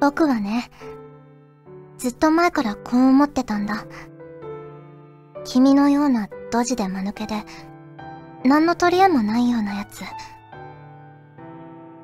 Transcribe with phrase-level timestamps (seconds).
[0.00, 0.70] 僕はね、
[1.98, 3.84] ずっと前からこう思ってたんだ。
[5.44, 7.42] 君のようなドジで間抜けで、
[8.44, 10.02] 何の取り柄もないようなやつ。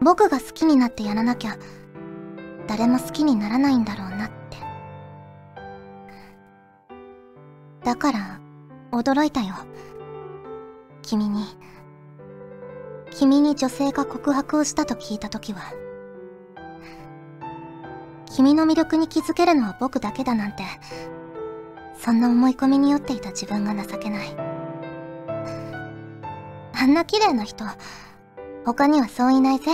[0.01, 1.57] 僕が好きになってやらなきゃ、
[2.67, 4.57] 誰も好きにならないんだろうなって。
[7.85, 8.41] だから、
[8.91, 9.55] 驚いたよ。
[11.03, 11.45] 君に。
[13.11, 15.84] 君に女性が告白をしたと聞いた時は。
[18.35, 20.65] 君の魅力に気づけるのは僕だけだなんて、
[21.97, 24.37] そんな思い込みに酔っていた自分が情けない。
[26.75, 27.65] あんな綺麗な人、
[28.65, 29.71] 他にはそういないぜ。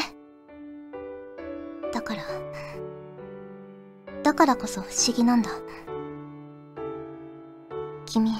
[1.95, 2.23] だから、
[4.23, 5.49] だからこそ不思議なんだ。
[8.05, 8.31] 君、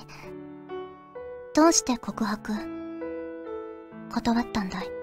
[1.55, 2.53] どうして告白、
[4.13, 5.00] 断ったんだい？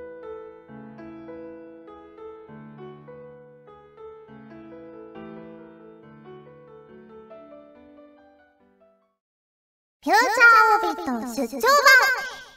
[11.07, 11.61] ト出張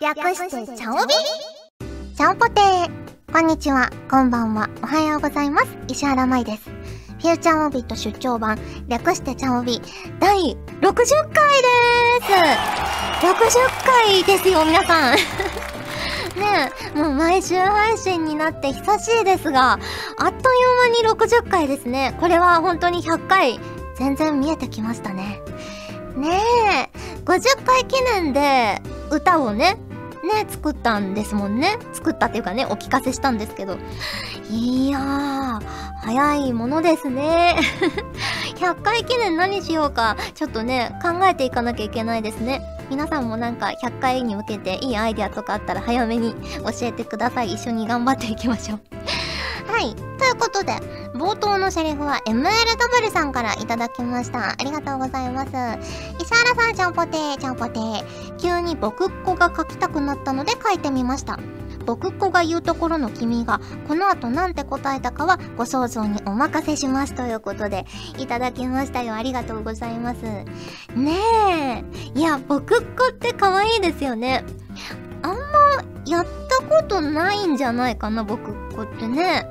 [0.01, 1.15] 版略してチャオビ？
[2.17, 5.69] チャオポテーこんにちは、こんばんは、おはようございます。
[5.87, 6.65] 石原舞です。
[6.69, 9.81] フューチャーオビット出張版略してチャオビ
[10.19, 15.15] 第60回でーす !60 回ですよ、皆さん
[16.37, 19.79] ねえ、もう毎週配信になって久しいですが、
[20.19, 20.65] あっとい
[21.05, 22.17] う間に60回ですね。
[22.19, 23.61] これは本当に100回、
[23.95, 25.41] 全然見えてきましたね。
[26.17, 26.43] ね
[26.93, 27.00] え、
[27.31, 29.77] 50回記念で歌をね、
[30.25, 31.79] ね、作ったんですもんね。
[31.93, 33.79] 作ったっていうかね、お聞かせしたんですけど。
[34.51, 35.61] いやー、
[36.03, 37.57] 早いものですね。
[38.59, 42.63] 100回記念何しようか、ちょっとね、考えていかなきゃいけないですね。
[42.91, 47.53] 皆さんもなんか100回に向けていいアイデアとかあったら早めに教えてください。
[47.53, 48.81] 一緒に頑張っていきましょう。
[49.71, 49.95] はい。
[49.95, 50.73] ということで、
[51.15, 54.51] 冒頭のセリフは MLW さんからいただきました。
[54.51, 55.51] ありがとうございます。
[56.21, 58.37] 石原さん、ちゃんぽてー、ちゃんぽてー。
[58.37, 61.39] 急に僕っ子が書きたくなったので書いてみました。
[61.87, 67.87] 僕っ子が言うところの君が、この後なんて答えたかはご想像にお任せしますということで、
[68.19, 69.15] いただきましたよ。
[69.15, 70.23] ありがとうございます。
[70.97, 71.85] ね
[72.17, 72.19] え。
[72.19, 74.45] いや、僕っ子って可愛いですよね。
[76.11, 79.47] やったことないんじゃないかな、僕っ子ってね。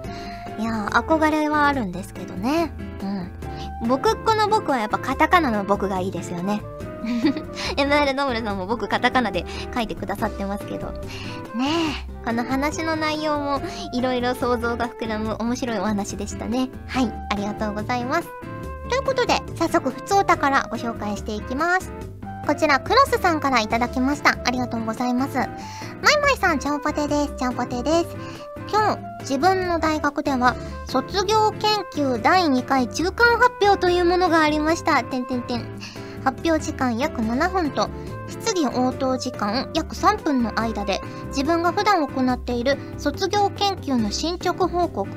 [0.60, 2.72] いや憧れはあるんですけどね。
[3.02, 3.88] うん。
[3.88, 6.62] 僕っ子の僕はやっぱカタカナの僕がいいですよね。
[7.78, 10.92] MR ノブルさんも僕カタカナで書いてくださってますけど。
[11.56, 11.70] ね
[12.08, 13.62] え、この話の内容も
[13.94, 16.70] いろいろ想像が膨らむ面白いお話でしたね。
[16.88, 18.30] はい、ありがとうございます。
[18.90, 22.09] ということで、早速、ふつおたからご紹介していきます。
[22.50, 24.36] こちら、クロスさんからいただきました。
[24.44, 25.38] ありがとうございます。
[25.38, 25.48] マイ
[26.20, 27.36] マイさん、ちゃんぽてです。
[27.36, 28.18] ちゃんぽてです。
[28.72, 30.56] 今日、自分の大学では、
[30.88, 35.04] 卒業研究第2回中間発表というものがありました。
[35.04, 35.80] てんてんてん。
[36.24, 37.88] 発表時間約7分と、
[38.28, 45.08] 質疑応答時間約3分の間で、自分が普段行っている卒業研究の進捗報告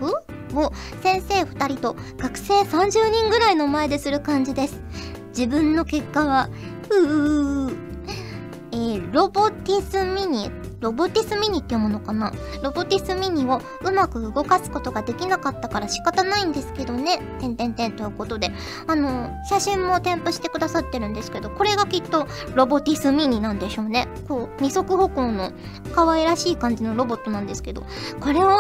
[0.55, 0.73] を
[1.03, 4.83] 先生2人と学生30人ぐらいの前でする感じです。
[5.29, 6.51] 自分の結果は、
[6.91, 10.51] えー、ロボティスミニ
[10.83, 12.33] ロボティスミニって読むのかな？
[12.63, 17.21] ロボティスミニをうまく動かすことができなかったから仕方ないんですけどね。
[17.39, 18.51] てんてんてんということで。
[18.89, 24.09] あの、写真も添付してくださってるんですけど、これがきっとロボティスミニなんでしょうね。
[24.29, 25.53] こう、二足歩行の
[25.95, 27.85] 可愛らしい感じのロボットなんですけど、
[28.21, 28.51] これをう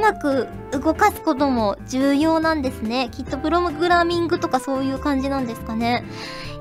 [0.00, 3.08] まく動かすことも重要なんですね。
[3.10, 6.04] きっとプログラミングとかそういう感じなんですかね。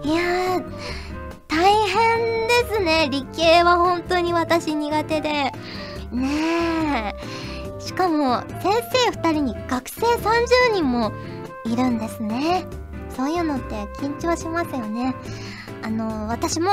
[0.04, 0.66] いやー、
[1.57, 3.09] 大変ですね。
[3.09, 5.51] 理系は本当に私苦手で。
[6.12, 7.81] ねえ。
[7.81, 11.12] しかも、先生2人に学生30人も
[11.66, 12.63] いるんですね。
[13.09, 15.15] そういうのって緊張しますよね。
[15.81, 16.69] あの、私も、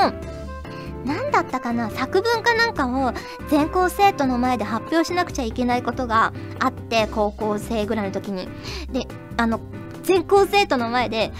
[1.03, 3.11] 何だったかな作文かなんかを
[3.49, 8.47] 全校生徒の前で発表しなくちゃいけないことがあって、高校生ぐらいの時に。
[8.91, 9.59] で、あの、
[10.03, 11.31] 全校生徒の前で、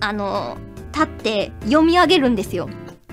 [0.00, 0.56] あの、
[0.92, 2.68] 立って読み上げるんですよ。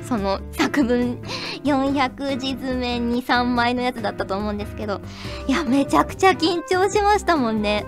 [0.07, 1.21] その作文
[1.63, 5.01] 400字詰めに3枚のやつだったと思うんですけど、
[5.47, 7.85] いや、めちゃくちゃ緊張しましたもんね。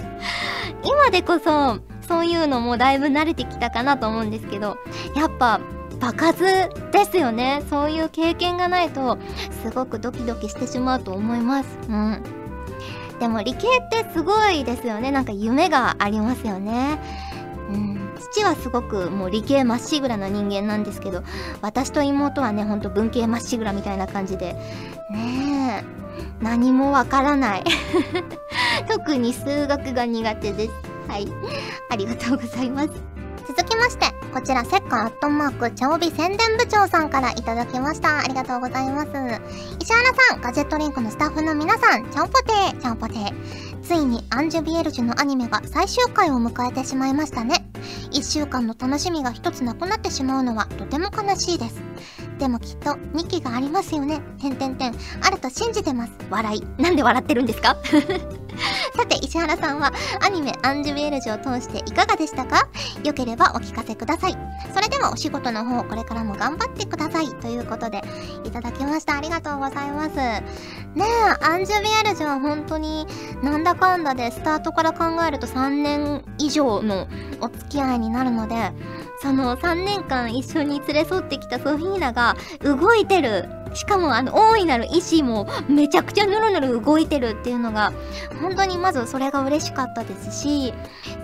[0.82, 1.78] 今でこそ、
[2.08, 4.76] そういうのもだいぶ慣れてきたかなと思うんですけど、
[5.14, 5.60] やっぱ、
[6.00, 6.44] 場数
[6.92, 7.62] ですよね。
[7.70, 9.18] そういう経験がないと、
[9.62, 11.78] すごくドキドキしてしまうと思います。
[11.88, 12.22] うん。
[13.18, 15.10] でも理系ってすごいですよね。
[15.10, 16.98] なんか夢がありますよね。
[18.36, 21.22] 父はすごくもう理系まっしぐらな人間なんですけど、
[21.62, 24.52] 私と妹はね、ほんと文系まっしぐらみたいな感じで、
[25.10, 25.84] ねえ、
[26.42, 27.64] 何もわからない。
[28.88, 30.72] 特に数学が苦手です。
[31.08, 31.28] はい。
[31.88, 32.90] ありがとうございます。
[33.48, 38.18] 続きまして、こちら、セッカーアットマーク、調備宣伝部長さんからいただきました。
[38.18, 39.08] ありがとうございます。
[39.80, 43.65] 石原さん、ガジェットリンクのスタッフの皆さん、ちゃんぽてー、ちゃんぽてー。
[43.82, 47.68] ついにアンジュビエルジュのアニメが最終回を迎えてしまいましたね。
[48.12, 51.80] 1週間の楽しみが1つなくなってしまうのはとても悲しいです。
[52.38, 54.20] でもきっと2期がありますよね。
[54.40, 54.94] てんてんてん。
[55.22, 56.12] あると信じてます。
[56.30, 56.82] 笑い。
[56.82, 57.76] なんで笑ってるんですか？
[58.96, 59.92] さて、石原さんは
[60.24, 62.68] アニメアンジュビエルジュを通していかがでしたか？
[63.04, 64.36] よければお聞かせください。
[64.74, 67.28] それではお仕事の方、これからも頑張ってください。
[67.34, 68.02] ということで、
[68.44, 69.18] いただきました。
[69.18, 70.16] ありがとうございます。
[70.16, 70.42] ね
[70.96, 73.06] え、アンジュビエルジュは本当に
[73.42, 77.06] なんだかんだでスタートから考えると3年以上の
[77.42, 78.72] お付き合いになるので、
[79.20, 83.48] その3年間一緒に連れ添ってきたソフィーナが動いてる。
[83.76, 87.92] しかもあの大いなる意志もめちゃくちゃぬるぬる動いてるっていうのが
[88.40, 90.72] 本当にまずそれが嬉しかったですし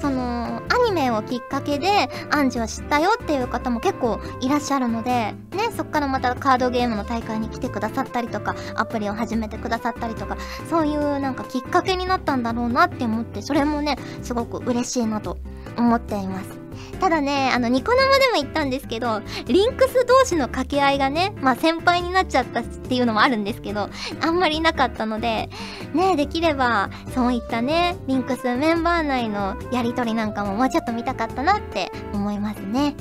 [0.01, 5.37] そのアニメをきっかけでアンジュを知ったよっていう方も結構いらっしゃるのでね
[5.75, 10.37] そっからまたカードゲームの大会に来てくださったりとかアプリを始めてくださったりとか
[10.69, 15.39] そういうなんかきっかけになったんだろうなって思ってそれもねすごく嬉しいなと
[15.79, 16.62] 思っています。
[17.01, 23.89] ただね、あの、ニコ生でも言ったんですけど、リンクス同士の掛け合いがね、まあ先輩になっちゃったっていうのもあるんですけど、
[24.21, 25.49] あんまりなかったので、
[25.95, 32.95] ね、できれば、そういったね、リンクスメンバー内のやりとりなんかももうちょっと見たかったなって思いますね。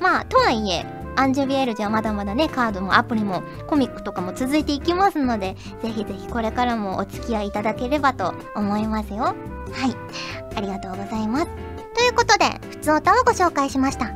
[0.00, 0.84] まあ、とはいえ、
[1.16, 9.18] アンジュビエルジはまだまだね、カードもアプリもコミックとかも続いていきますので、ぜひぜひこれからもお付き合いいただければと思いますよ。
[9.18, 9.34] はい。
[10.54, 11.65] ありがとうございます。
[11.96, 14.10] ということで、普通歌をご紹介しました。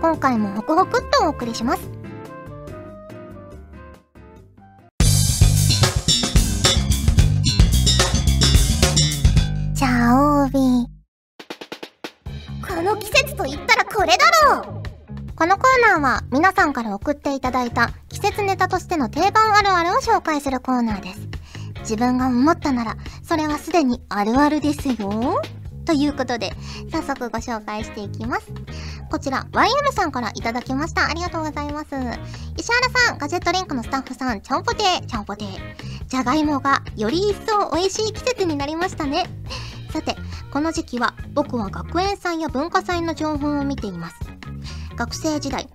[0.00, 1.82] 今回もホクホクっとお送りします。
[9.74, 10.88] チャオビ
[12.66, 14.82] この季節と言ったらこれだろう
[15.36, 21.28] このコーナーは皆さんから送っていただいた季節ネタとしての定番あるあるを紹介するコーナーです。
[21.80, 25.42] 自分が思ったなら、それはすでにあるあるですよ。
[25.86, 26.52] ということで、
[26.90, 28.52] 早速ご紹介していきます。
[29.08, 31.06] こちら、YM さんからいただきました。
[31.06, 31.86] ありがとうございます。
[32.56, 36.06] 石原さん、ガジェットリンクのスタッフさん、ちゃんぽてー、ちゃんぽてー。
[36.08, 39.26] じゃがいもがより一層美味しい季節になりましたね。
[39.92, 40.16] さて、
[40.52, 44.16] この時期は僕は学園祭や文化祭の情報を見ています。
[44.96, 45.68] 学生時代、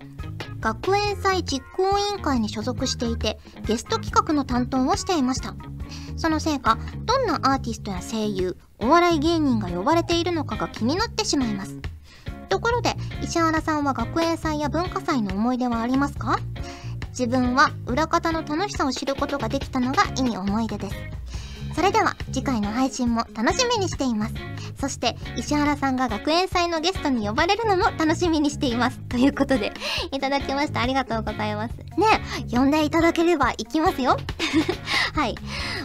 [0.59, 5.55] 学園祭実行委員会に所属していて、ゲスト企画の担当をしていました。
[6.21, 6.77] そのせいか、
[7.07, 11.79] どんなアーティストや声優、お笑い芸人が呼ばれているのかが気になってしまいます。
[12.47, 16.37] ところで、石原さんは学園祭や文化祭の思い出はありますか？
[17.09, 20.95] 自分は裏方の楽しさを知ることができたのがいい思い出です。
[21.73, 24.35] それでは次回の配信も楽しみにしています。
[24.79, 28.99] そして石原さんが学園祭のゲストに呼ばれるのも楽しみにしています。
[29.09, 29.73] ということで、
[30.11, 31.73] いただきましたありがとうございます。
[31.75, 31.85] ね、
[32.51, 34.17] 呼んでいただければ行きますよ。
[35.15, 35.35] はい。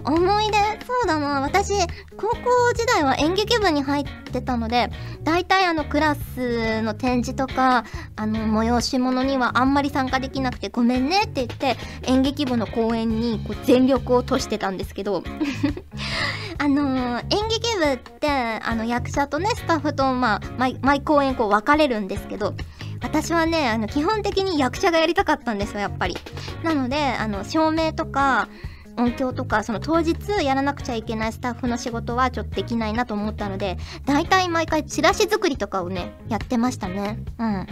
[0.06, 0.56] 思い出、
[0.87, 1.41] そうだな。
[1.41, 1.73] 私、
[2.17, 4.91] 高校時代は演劇部に入ってたので、
[5.25, 15.25] 大体あのクラスの展示とか、あの催し物にはあんまり参加できなくてごめんねって言って、演劇部の公演にこう全力を賭してたんですけど、
[16.58, 22.55] あのー、演劇部って、あの役者とね、スタッフと、まあ、毎、毎公演こう分かれるんですけど、
[23.03, 26.17] 私はね、あの、基本的に役者がやりたかったんですよ、やっぱり。
[26.63, 28.48] なので、あの、照明とか、
[28.96, 37.19] 音響とかその当日やらなくちゃいけないスタッフの仕事はちょっとできないなと思ったので大体毎回チラシ作りとかをねやってましたね。
[37.38, 37.67] うん。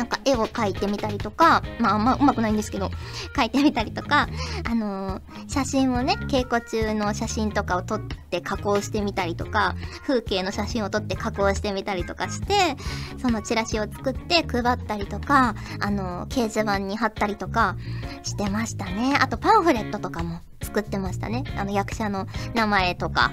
[0.00, 2.90] なんか絵を描いてみたりとか、まああんま上手くないんですけど、
[3.36, 4.28] 描いてみたりとか、
[4.64, 9.76] あのー、写真をね、稽古中の写真とかを撮って加工してみたりとか、
[10.06, 12.54] 風景の写真を撮って加工してみたりとかして、
[13.20, 17.76] そのチラシを作って配ったりとか、あのー、掲示板に貼ったりとか
[18.22, 19.18] してましたね。
[19.20, 21.42] あとパンフレットとかも作ってましたね。
[21.56, 23.32] あの役者の名前とか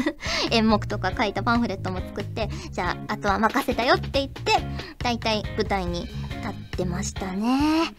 [0.50, 4.52] 演目とか書いたパンフレットも作って、じゃあ、あとは任せたよって言って、
[4.98, 7.92] だいたい舞台に立ってましたね。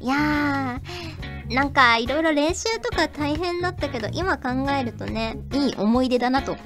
[0.00, 6.56] いやー、なんかいろいろ練習とか大変だったけど、今考えるとね、いい思い出だなと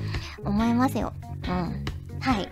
[0.45, 1.13] 思いますよ。
[1.49, 1.85] うん。
[2.21, 2.49] はい。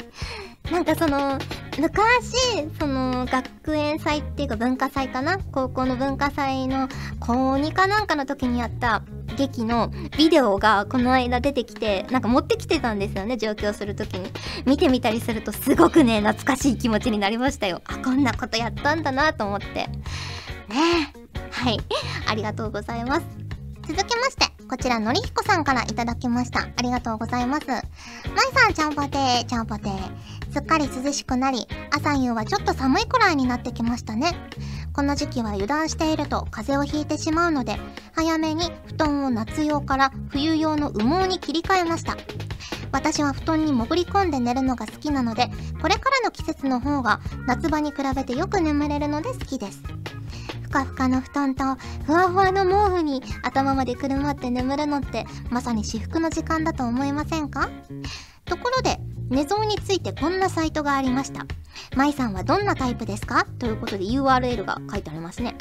[0.72, 1.38] なんかその、
[1.78, 5.38] 昔、その、学園祭っていうか文化祭かな？
[5.38, 6.88] 高校の文化祭の
[7.20, 9.02] 高2かなんかの時にやった
[9.36, 14.30] 劇のビデオがこの間出てきて、なんか持ってきてたんですよね、上京する時に。
[14.66, 17.82] 見てみたりするとすごくね、懐かしい気持ちになりましたよ。
[17.86, 19.66] あ、こんなことやったんだなと思って。
[19.66, 19.88] ね
[20.70, 21.78] えはい。
[22.28, 23.26] ありがとうございます。
[23.86, 26.60] 続きまして、こちら、のりひこさんからいただきました。
[26.60, 27.66] ありがとうございます。
[27.66, 27.82] まい
[28.54, 30.52] さん、ちゃんぽてー、ちゃんぽてー。
[30.52, 34.32] すっかり涼しくなり、朝夕はちょっと寒いくらいになってきましたね。
[34.92, 37.78] この時期は油断していると風邪をひいてしまうので、
[38.12, 42.16] 早めに布団を夏用から冬用の羽毛に切り替えました。
[42.90, 45.50] 私は布団に潜り込んで寝るのが好きなので、
[45.82, 49.82] これからの季節の方が夏場に比べてよく眠れるので好きです。
[50.74, 51.62] かふかの布団と
[52.04, 57.70] ふわふわの毛布に頭までくるまって眠るのってまさに至福の時間だと思いませんか？
[58.44, 58.98] ところで
[59.30, 61.46] 寝相についてこんなサイトがありました。
[61.94, 63.46] 舞さんはどんなタイプですか？
[63.60, 65.54] ということで URL が書いてありますね。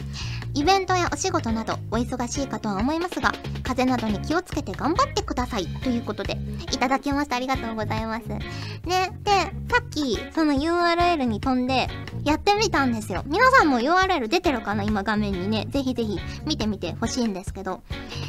[0.55, 3.31] イベントやお仕事などお忙しいかとは思いますが、
[3.63, 6.37] 風邪などに気をつけて頑張ってくださいということで、
[6.71, 7.37] いただきました。
[7.37, 8.27] ありがとうございます。
[8.27, 8.39] ね、
[8.85, 11.87] で、さっきその URL に飛んで
[12.23, 13.23] やってみたんですよ。
[13.25, 15.65] 皆さんも URL 出てるかな今画面にね。
[15.69, 17.81] ぜひぜひ見てみてほしいんですけど。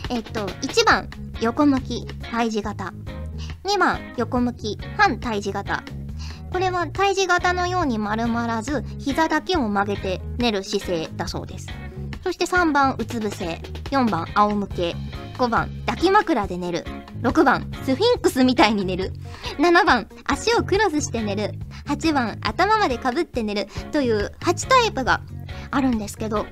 [0.08, 1.08] えっと、1番、
[1.42, 2.94] 横向き、胎児型。
[3.64, 5.82] 2番、横向き、反胎児型。
[6.50, 11.66] これは胎児型のように丸まらず、膝だけを曲げて寝る姿勢だそうです。
[12.34, 13.60] そして3番、うつ伏せ。
[13.92, 14.96] 4番、仰向け。
[15.38, 16.84] 5番、抱き枕で寝る。
[17.22, 19.12] 6番、スフィンクスみたいに寝る。
[19.58, 21.52] 7番、足をクロスして寝る。
[21.86, 23.68] 8番、頭までかぶって寝る。
[23.92, 25.20] という8タイプが
[25.70, 26.44] あるんですけど、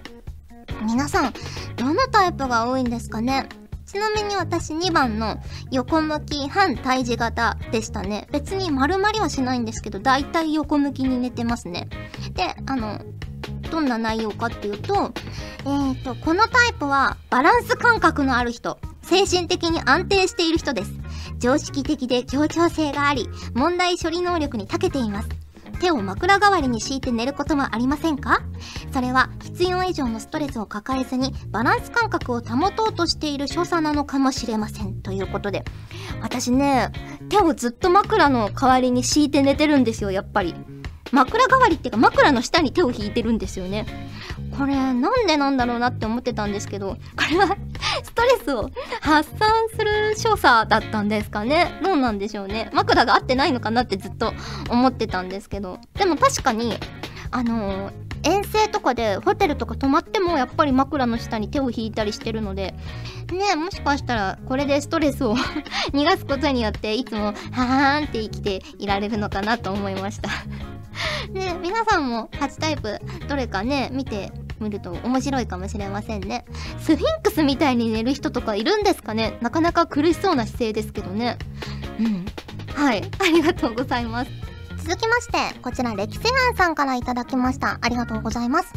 [0.87, 1.35] 皆さん、
[1.75, 3.49] どのタイプが多いんですかね？
[3.85, 5.39] ちなみに私2番の
[5.73, 8.29] 横向き反対字型でしたね。
[8.31, 11.89] 別に丸まりはしないんですけど、だいたい横向きに寝てますね。
[12.35, 13.01] で、あの、
[13.73, 15.15] どんな内容かっていうと、
[15.61, 20.93] えーと、このタイプはバランス感覚のある人、精神的に安定している人です。
[21.39, 25.29] 常識的で協調性があり、問題処理能力に長けています。
[25.81, 28.43] 手を枕代わりに敷いて寝ることはありませんか？
[28.93, 35.01] それは必要以上のストレスを抱えずにバランス感覚を保とうとしている所作なのかもしれません。
[35.01, 35.65] ということで。
[36.21, 36.93] 私ね、
[37.31, 40.55] 手をずっと枕の代わりに敷いて寝てるんですよ、やっぱり。
[41.13, 43.87] 枕代わりっていうか枕の下に手を引いてるんですよね。
[44.57, 47.57] これなんでなんだろうなって思ってたんですけど、これは
[48.03, 52.71] ストレスを発散する所作だったんですかねどうなんでしょうね。
[52.73, 54.33] 枕が合ってないのかなってずっと
[54.71, 55.79] 思ってたんですけど。
[55.95, 56.79] でも確かに、
[57.31, 57.93] あのー、
[58.25, 62.75] 遠征とかでホテルとか泊まってもやっぱり枕の下に手を引いたりしてるので、
[63.33, 65.35] ねもしかしたらこれでストレスを
[65.93, 70.29] 逃がすことによっていつもはーんって生きていられるのかなと思いました
[71.33, 76.45] ね、皆さんも8タイプどれかね、見てみると面白いかもしれませんね。
[76.79, 81.39] スフィンクスみたいに寝る人とかいるんですかねなかなか苦しそうな姿勢ですけどね。
[81.99, 82.27] うん。
[82.75, 83.03] はい。
[83.19, 84.31] ありがとうございます。
[84.85, 87.79] 続きまして、こちら、レキセランさんからいただきました。
[87.81, 88.73] ありがとうございます。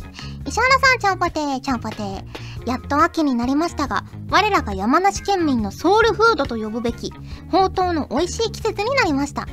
[0.46, 2.24] 石原さん、ちゃんぽてー、ちゃんぽてー。
[2.68, 7.12] やっと秋になりましたが、我らが山梨県民のソウルフードと呼ぶべき、
[7.50, 9.48] ほうとうの美味しい季節になりました。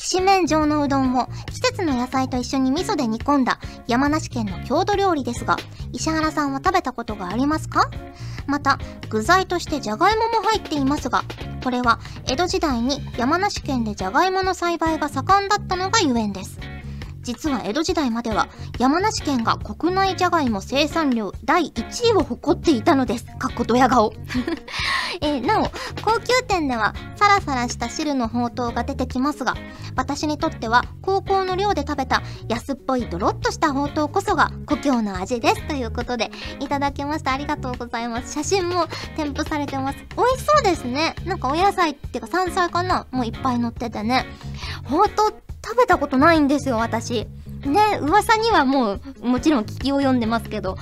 [0.00, 5.58] きしめん状のうどんを季節の野菜と一緒に味噌で煮込んだ山梨県の郷土料理ですが、
[5.92, 7.90] 石原さんは食べたことがありますか？
[8.46, 8.78] また、
[9.10, 11.22] 具材としてじゃがいもも入っていますが、
[11.62, 16.58] これは江戸時代に山梨県でじゃがいもの栽培が盛んだったのがゆえんです。
[17.22, 18.48] 実は江戸時代までは
[18.78, 23.26] 山梨県が国内じゃがいも生産量第1位を誇っていたのです。
[23.38, 24.12] かっこドヤ顔。
[25.22, 25.64] えー、なお、
[26.02, 29.54] 高級店ではサラサラした汁のほうとうが出てきますが、
[29.96, 35.68] 私にとっては高校の寮で食べた安っぽいドロッとしたほうとうこそが故郷の味です。
[35.68, 37.32] ということで、いただきました。
[37.32, 38.32] ありがとうございます。
[38.32, 38.86] 写真も
[39.16, 39.98] 添付されてます。
[40.16, 41.14] 美味しそうですね。
[41.26, 43.06] なんかお野菜っていうか山菜かな？
[43.10, 44.26] もういっぱい乗っててね。
[44.84, 47.26] ほうとう食べたことないんですよ、私。
[47.64, 50.76] ね噂にはもう、もちろん聞きを読んでますけど。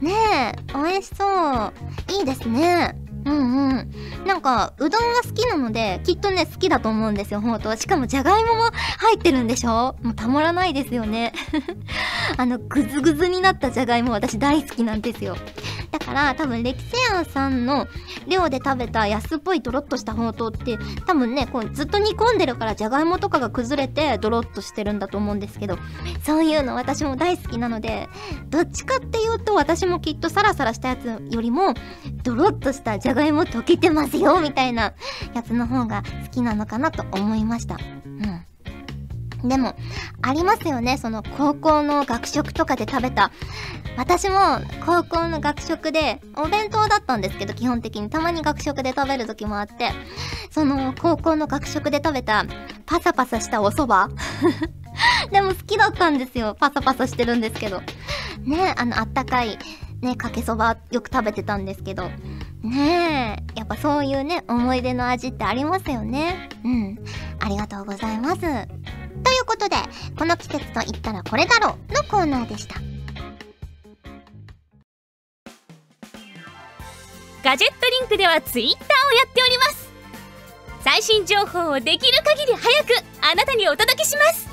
[0.00, 0.12] ね
[0.56, 1.72] え、美味しそう。
[2.18, 2.96] いいですね。
[3.24, 3.92] うんうん。
[4.26, 7.74] なんか、うどんが好きなので、きっとね、好きだと思うんですよ、ほんと。
[7.76, 8.62] しかも、じゃがいもも
[8.98, 9.94] 入ってるんでしょ？
[10.02, 11.32] もうたまらないですよね。
[12.36, 15.36] あの、ぐずぐずになったじゃがいも私大好きなんですよ。
[15.92, 17.86] だから多分レキセアンさんの
[18.26, 25.76] 量で食べた安っぽいドロッとしたほうとうって多分ねこうずっと煮込んでるからじゃがいもとかが崩れてドロッとしてるんだと思うんですけど
[26.24, 28.08] そういうの私も大好きなので
[28.48, 31.74] どっちかっていうと私もきっとサラサラしたやつよりも
[32.24, 34.94] ドロッとしたじゃがいも溶けてますよみたいな
[35.34, 37.76] やつの方が好きなのかなと思いました。
[38.06, 38.51] うん
[39.44, 39.74] でも、
[40.22, 40.98] ありますよね。
[40.98, 43.30] その高校の学食とかで食べた。
[43.96, 44.36] 私も
[44.86, 49.90] 高校の学食で、お弁当だったんですけど、基本的にたまに学食で食べる時もあって、
[50.50, 52.44] その高校の学食で食べた
[52.86, 54.14] パサパサしたお蕎麦
[55.32, 56.56] でも好きだったんですよ。
[56.58, 57.82] パサパサしてるんですけど。
[58.44, 59.58] ね、あの、あったかい
[60.02, 62.10] ねかけそばよく食べてたんですけど
[62.62, 66.98] ねえやっぱそういうね思い出の味ってありますよねうん
[67.38, 68.40] ありがとうございます
[69.24, 69.76] ということで
[70.18, 72.76] この季節と言ったらこれだろうのコーナーでした。
[77.42, 79.90] ガジェットリンクではツイッターをやっております。
[80.84, 84.48] 最新情報をできる限り早くあなたにお届けします。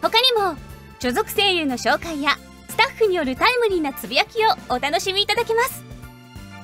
[0.00, 0.56] 他にも
[1.00, 2.36] 所属声優の紹介や
[2.68, 5.82] スタッフによるタイムリーなつぶやきをお楽しみいただけます。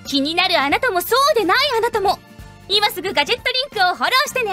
[0.06, 2.18] 気になるあなたもそうでないあなたも
[2.68, 4.52] 今すぐガジェットリンクをフォローしてね。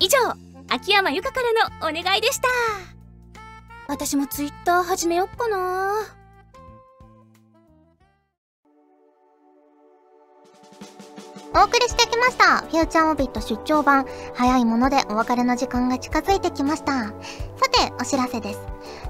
[0.00, 0.18] 以上
[0.72, 2.48] 秋山由香からのお願いでした。
[3.88, 6.19] 私もツイッター始めよっかな。
[11.52, 12.58] お送りしてきました。
[12.58, 14.06] フューチャーオビット出張版。
[14.34, 16.92] 早いものでお別れの時間が近づいてきました。
[16.92, 17.10] さ
[17.72, 18.60] て、お知らせです。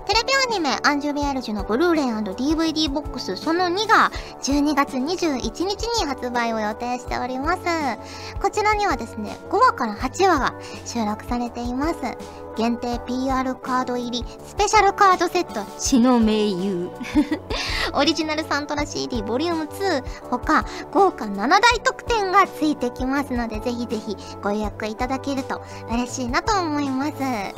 [0.07, 4.11] テレビアニメアンジュビエルジュのブルーレイ &DVD ボックスその2が
[4.43, 7.61] 12月21日に発売を予定しております。
[8.41, 10.55] こちらにはですね、5話から8話が
[10.87, 11.97] 収録されています。
[12.61, 16.91] 限定 PR カード入りスペシャルカードセット血の盟友
[17.95, 27.55] オリジナルサントラ CD ボリューム2他豪華7大特典がついてきますのでぜひぜひご予約いただけると嬉しいなと思いますはい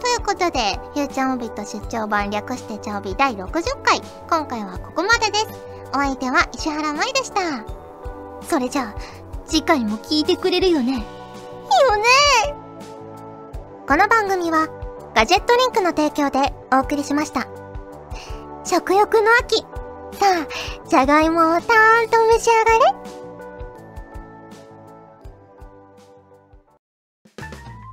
[0.00, 3.48] ということで、フューチャーオビット出張版略してチャオビ第60
[3.82, 4.02] 回。
[4.28, 5.46] 今回はここまでです。
[5.92, 7.64] お相手は石原舞でした。
[8.46, 9.00] それじゃあ、
[9.46, 10.70] 次回も聞いてくれる。
[10.70, 11.23] よね
[13.86, 14.68] この番組は、
[15.14, 17.46] ガジェットリンクの提供でお送りしました。
[18.64, 19.60] 食欲の秋。
[20.18, 22.80] さあ、じゃがいもをたーんと召し上がれ。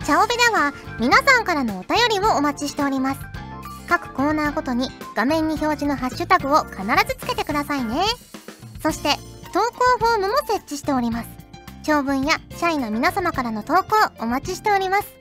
[0.06, 3.20] チャオベでは皆さんからのお便りをお待ちしております。
[3.90, 8.02] 各コーナーごとに画面に表示のハッシュタグを必ずつけてくださいね。
[8.82, 9.10] そして
[9.54, 11.30] 投稿フォームも設置しております。
[11.84, 15.21] 長文や社員の皆様からの投稿お待ちしております。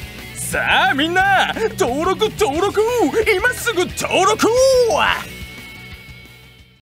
[0.51, 2.81] さあみんな登録登録。
[3.33, 4.47] 今すぐ登録